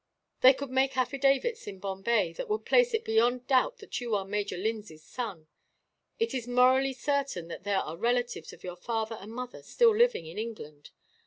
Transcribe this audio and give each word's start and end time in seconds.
They 0.41 0.53
could 0.55 0.71
make 0.71 0.97
affidavits, 0.97 1.67
in 1.67 1.77
Bombay, 1.77 2.33
that 2.33 2.49
would 2.49 2.65
place 2.65 2.95
it 2.95 3.05
beyond 3.05 3.45
doubt 3.45 3.77
that 3.77 4.01
you 4.01 4.15
are 4.15 4.25
Major 4.25 4.57
Lindsay's 4.57 5.03
son. 5.03 5.45
It 6.17 6.33
is 6.33 6.47
morally 6.47 6.93
certain 6.93 7.49
that 7.49 7.65
there 7.65 7.81
are 7.81 7.95
relatives 7.95 8.51
of 8.51 8.63
your 8.63 8.77
father 8.77 9.17
and 9.21 9.31
mother 9.31 9.61
still 9.61 9.95
living, 9.95 10.25
in 10.25 10.39
England. 10.39 10.89